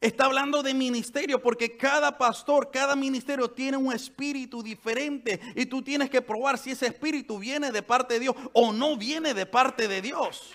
[0.02, 5.82] Está hablando de ministerio porque cada pastor, cada ministerio tiene un espíritu diferente y tú
[5.82, 9.46] tienes que probar si ese espíritu viene de parte de Dios o no viene de
[9.46, 10.54] parte de Dios.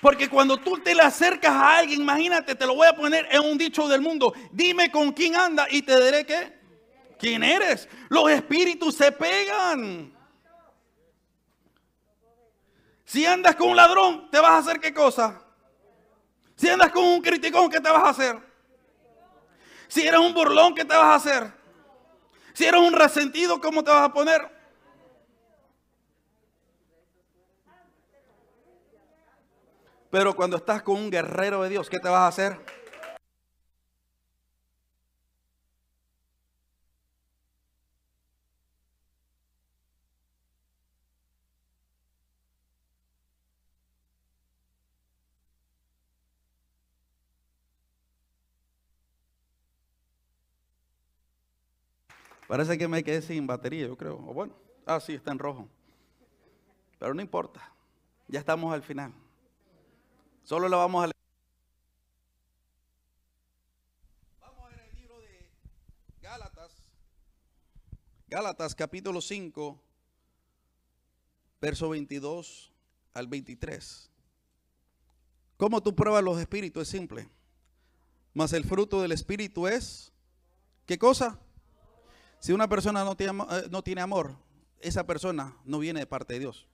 [0.00, 3.40] Porque cuando tú te le acercas a alguien, imagínate, te lo voy a poner en
[3.42, 4.32] un dicho del mundo.
[4.50, 6.61] Dime con quién anda y te diré qué.
[7.22, 7.88] ¿Quién eres?
[8.08, 10.12] Los espíritus se pegan.
[13.04, 15.40] Si andas con un ladrón, ¿te vas a hacer qué cosa?
[16.56, 18.40] Si andas con un criticón, ¿qué te vas a hacer?
[19.86, 21.52] Si eres un burlón, ¿qué te vas a hacer?
[22.54, 24.50] Si eres un resentido, ¿cómo te vas a poner?
[30.10, 32.81] Pero cuando estás con un guerrero de Dios, ¿qué te vas a hacer?
[52.52, 54.16] Parece que me quedé sin batería, yo creo.
[54.16, 55.66] O bueno, ah, sí, está en rojo.
[56.98, 57.72] Pero no importa.
[58.28, 59.10] Ya estamos al final.
[60.44, 61.16] Solo la vamos a leer.
[64.38, 65.48] Vamos a ver el libro de
[66.20, 66.72] Gálatas.
[68.28, 69.82] Gálatas capítulo 5,
[71.58, 72.70] verso 22
[73.14, 74.10] al 23.
[75.56, 76.82] ¿Cómo tú pruebas los espíritus?
[76.82, 77.30] Es simple.
[78.34, 80.12] Mas el fruto del espíritu es,
[80.84, 81.40] ¿qué cosa?
[82.42, 84.34] Si una persona no tiene, eh, no tiene amor,
[84.80, 86.66] esa persona no viene de parte de Dios.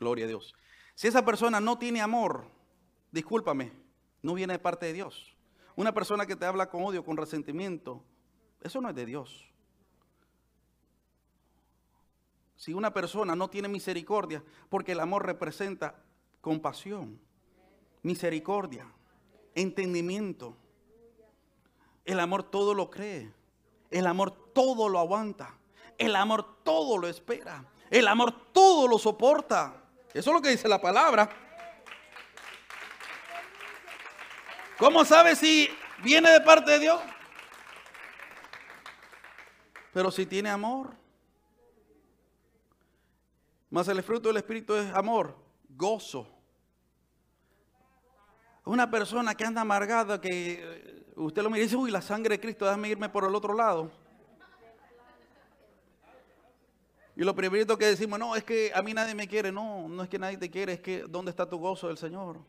[0.00, 0.54] Gloria a Dios.
[0.94, 2.46] Si esa persona no tiene amor,
[3.12, 3.70] discúlpame,
[4.22, 5.36] no viene de parte de Dios.
[5.74, 8.02] Una persona que te habla con odio, con resentimiento,
[8.62, 9.52] eso no es de Dios.
[12.56, 16.02] Si una persona no tiene misericordia, porque el amor representa
[16.40, 17.20] compasión,
[18.02, 18.90] misericordia,
[19.56, 20.56] entendimiento.
[22.04, 23.32] El amor todo lo cree.
[23.90, 25.54] El amor todo lo aguanta.
[25.98, 27.64] El amor todo lo espera.
[27.90, 29.82] El amor todo lo soporta.
[30.14, 31.28] Eso es lo que dice la palabra.
[34.78, 35.68] ¿Cómo sabe si
[36.02, 37.00] viene de parte de Dios?
[39.92, 40.94] Pero si tiene amor.
[43.70, 45.36] Mas el fruto del Espíritu es amor,
[45.70, 46.35] gozo.
[48.66, 52.34] Una persona que anda amargada, que eh, usted lo mira y dice, uy, la sangre
[52.34, 53.92] de Cristo, déjame irme por el otro lado.
[57.14, 59.52] Y lo primero que decimos, no, es que a mí nadie me quiere.
[59.52, 62.40] No, no es que nadie te quiere, es que ¿dónde está tu gozo del Señor?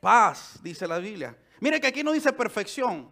[0.00, 1.38] Paz, dice la Biblia.
[1.60, 3.08] Mire que aquí no dice perfección.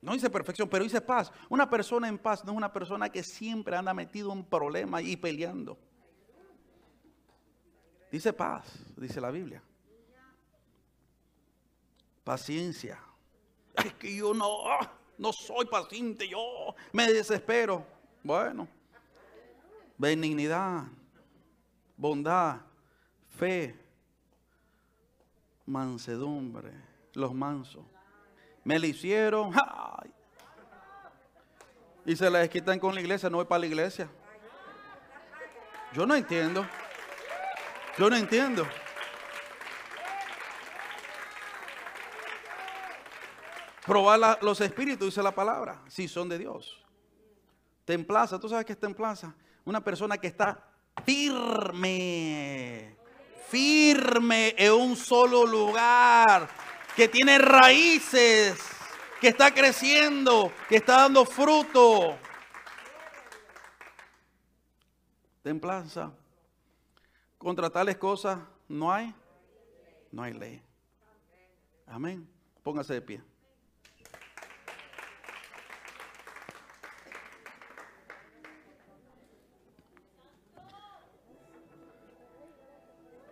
[0.00, 1.30] No dice perfección, pero dice paz.
[1.48, 5.16] Una persona en paz no es una persona que siempre anda metido en problemas y
[5.16, 5.78] peleando.
[8.10, 8.64] Dice paz,
[8.96, 9.62] dice la Biblia.
[12.24, 12.98] Paciencia.
[13.74, 14.64] Es que yo no,
[15.18, 17.86] no soy paciente, yo me desespero.
[18.22, 18.66] Bueno,
[19.96, 20.84] benignidad,
[21.96, 22.60] bondad,
[23.28, 23.74] fe,
[25.66, 26.72] mansedumbre,
[27.14, 27.84] los mansos.
[28.64, 29.52] Me lo hicieron
[32.04, 34.08] y se la quitan con la iglesia, no voy para la iglesia.
[35.92, 36.66] Yo no entiendo.
[37.98, 38.64] Yo no entiendo.
[43.84, 46.80] Probar los espíritus, dice la palabra, si son de Dios.
[47.84, 49.34] Templaza, ¿tú sabes qué es templaza?
[49.64, 50.62] Una persona que está
[51.04, 52.96] firme,
[53.48, 56.48] firme en un solo lugar,
[56.94, 58.60] que tiene raíces,
[59.20, 62.16] que está creciendo, que está dando fruto.
[65.42, 66.12] Templanza.
[67.38, 69.14] Contra tales cosas no hay,
[70.10, 70.62] no hay ley.
[71.86, 72.28] Amén.
[72.62, 73.22] Póngase de pie.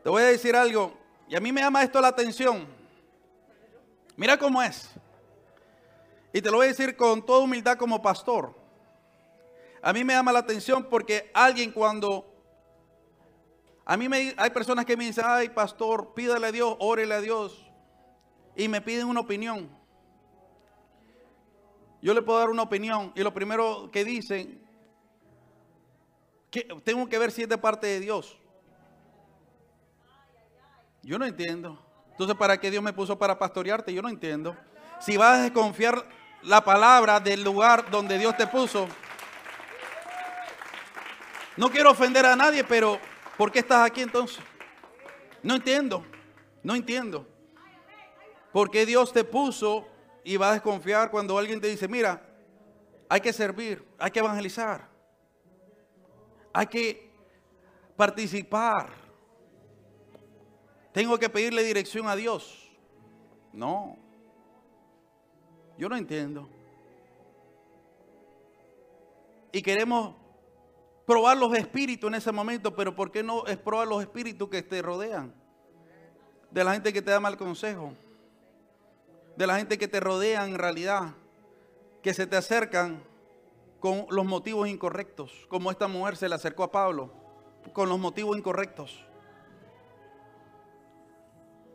[0.04, 0.96] Te voy a decir algo,
[1.28, 2.64] y a mí me llama esto la atención.
[4.16, 4.88] Mira cómo es.
[6.32, 8.54] Y te lo voy a decir con toda humildad como pastor.
[9.82, 12.35] A mí me llama la atención porque alguien cuando...
[13.88, 17.20] A mí me, hay personas que me dicen, ay pastor, pídale a Dios, órele a
[17.20, 17.64] Dios.
[18.56, 19.70] Y me piden una opinión.
[22.02, 23.12] Yo le puedo dar una opinión.
[23.14, 24.60] Y lo primero que dicen,
[26.50, 28.36] que tengo que ver si es de parte de Dios.
[31.02, 31.80] Yo no entiendo.
[32.10, 33.94] Entonces, ¿para qué Dios me puso para pastorearte?
[33.94, 34.56] Yo no entiendo.
[34.98, 36.04] Si vas a desconfiar
[36.42, 38.88] la palabra del lugar donde Dios te puso,
[41.56, 42.98] no quiero ofender a nadie, pero
[43.36, 44.42] ¿por qué estás aquí entonces?
[45.42, 46.04] No entiendo,
[46.62, 47.26] no entiendo.
[48.52, 49.86] ¿Por qué Dios te puso
[50.24, 52.22] y vas a desconfiar cuando alguien te dice, mira,
[53.08, 54.88] hay que servir, hay que evangelizar,
[56.52, 57.10] hay que
[57.96, 58.90] participar?
[60.92, 62.70] Tengo que pedirle dirección a Dios.
[63.52, 63.98] No.
[65.76, 66.48] Yo no entiendo.
[69.52, 70.14] Y queremos
[71.06, 74.62] probar los espíritus en ese momento, pero ¿por qué no es probar los espíritus que
[74.62, 75.32] te rodean?
[76.50, 77.94] De la gente que te da mal consejo.
[79.36, 81.14] De la gente que te rodea en realidad.
[82.02, 83.02] Que se te acercan
[83.78, 85.46] con los motivos incorrectos.
[85.48, 87.12] Como esta mujer se le acercó a Pablo.
[87.72, 89.04] Con los motivos incorrectos.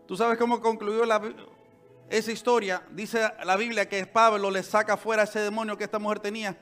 [0.07, 1.03] ¿Tú sabes cómo concluyó
[2.09, 2.83] esa historia?
[2.91, 6.57] Dice la Biblia que Pablo le saca fuera ese demonio que esta mujer tenía.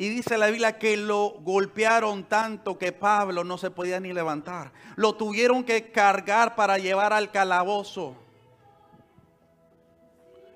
[0.00, 4.70] Y dice la Biblia que lo golpearon tanto que Pablo no se podía ni levantar.
[4.94, 8.14] Lo tuvieron que cargar para llevar al calabozo.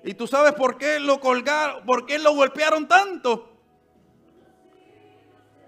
[0.01, 1.85] ¿Y tú sabes por qué lo colgaron?
[1.85, 3.51] ¿Por qué lo golpearon tanto?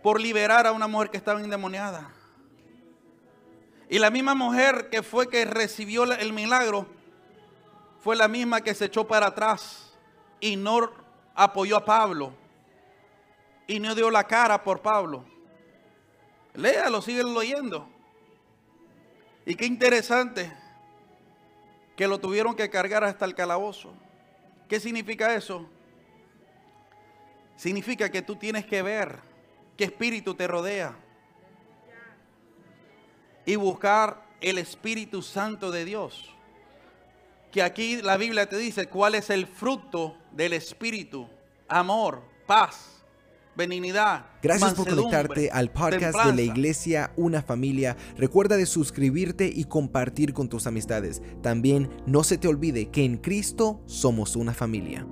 [0.02, 2.14] Por liberar a una mujer que estaba endemoniada.
[3.90, 6.88] Y la misma mujer que fue que recibió el milagro
[8.00, 9.98] fue la misma que se echó para atrás
[10.40, 10.94] y no
[11.36, 12.45] apoyó a Pablo
[13.68, 15.26] y no dio la cara por Pablo.
[16.54, 17.90] Léalo, sigue leyendo.
[19.46, 20.52] Y qué interesante
[21.96, 23.94] que lo tuvieron que cargar hasta el calabozo.
[24.68, 25.70] ¿Qué significa eso?
[27.56, 29.20] Significa que tú tienes que ver
[29.78, 30.96] qué espíritu te rodea
[33.46, 36.32] y buscar el Espíritu Santo de Dios.
[37.52, 41.30] Que aquí la Biblia te dice cuál es el fruto del Espíritu.
[41.68, 42.95] Amor, paz,
[43.56, 44.26] benignidad.
[44.42, 47.98] Gracias por conectarte al podcast de la iglesia Una Familia.
[48.18, 51.22] Recuerda de suscribirte y compartir con tus amistades.
[51.42, 55.06] También no se te olvide que en Cristo somos una familia.